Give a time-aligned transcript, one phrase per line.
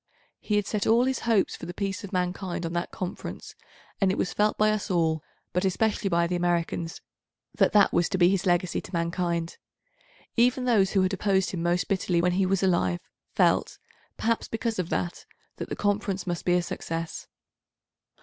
[0.39, 3.53] He had set all his hopes for the peace of mankind on that Conference,
[4.01, 5.21] and it was felt by us all,
[5.53, 7.01] but especially by the Americans,
[7.53, 9.57] that that was to be his legacy to mankind.
[10.35, 12.99] Even those who had opposed him most bitterly when he was alive
[13.35, 13.77] felt,
[14.17, 15.27] perhaps because of that,
[15.57, 17.27] that the Conference must be a success.